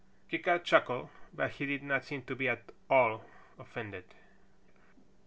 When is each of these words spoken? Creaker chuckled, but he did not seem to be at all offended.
Creaker 0.29 0.57
chuckled, 0.57 1.09
but 1.31 1.51
he 1.51 1.67
did 1.67 1.83
not 1.83 2.03
seem 2.03 2.23
to 2.23 2.35
be 2.35 2.49
at 2.49 2.63
all 2.89 3.23
offended. 3.59 4.05